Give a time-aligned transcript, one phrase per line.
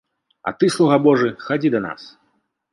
[0.51, 2.01] А ты, слуга божы, хадзі да нас.